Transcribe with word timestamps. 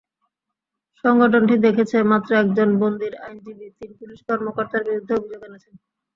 সংগঠনটি 1.03 1.55
দেখেছে, 1.65 1.97
মাত্র 2.11 2.29
একজন 2.35 2.69
বন্দীর 2.81 3.13
আইনজীবী 3.25 3.67
তিন 3.77 3.91
পুলিশ 3.99 4.19
কর্মকর্তার 4.27 4.83
বিরুদ্ধে 4.87 5.13
অভিযোগ 5.15 5.41
এনেছেন। 5.43 5.73